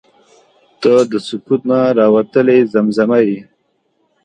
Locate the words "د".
1.11-1.13